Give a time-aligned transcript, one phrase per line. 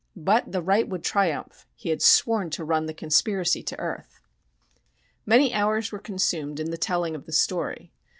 [0.15, 1.67] But the right would triumph!
[1.75, 4.19] He had sworn to run the conspiracy to earth!
[5.27, 7.91] Many hours were consumed in the telling of the story.